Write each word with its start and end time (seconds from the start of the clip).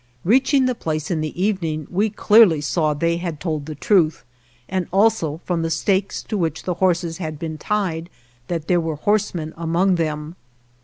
Reach 0.23 0.51
ing 0.55 0.65
the 0.65 0.73
place 0.73 1.09
iif 1.09 1.21
the 1.21 1.39
evening, 1.39 1.85
we 1.91 2.09
clearly 2.09 2.59
saw 2.59 2.91
they 2.91 3.17
had 3.17 3.39
told 3.39 3.67
the 3.67 3.75
truth, 3.75 4.25
and 4.67 4.87
also, 4.91 5.41
from 5.45 5.61
the 5.61 5.69
stakes 5.69 6.23
to 6.23 6.35
which 6.39 6.63
the 6.63 6.73
horses 6.81 7.19
had 7.19 7.39
beerftied, 7.39 8.07
that 8.47 8.67
there 8.67 8.81
were 8.81 8.95
horsemen 8.95 9.53
among 9.55 9.93
them. 9.97 10.35